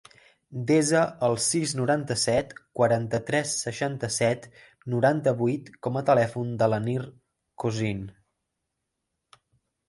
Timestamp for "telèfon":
6.09-6.57